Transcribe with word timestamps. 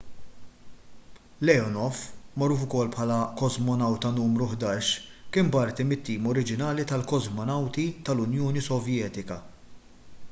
leonov 1.49 1.99
magħruf 2.43 2.63
ukoll 2.67 2.89
bħala 2.95 3.17
kosmonawta 3.43 4.11
nru 4.15 4.47
11 4.55 4.91
kien 5.37 5.53
parti 5.59 5.87
mit-tim 5.93 6.33
oriġinali 6.33 6.89
tal-kosmonawti 6.95 7.87
tal-unjoni 8.09 8.67
sovjetika 8.73 9.43